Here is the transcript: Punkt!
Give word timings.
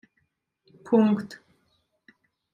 Punkt! 0.85 1.29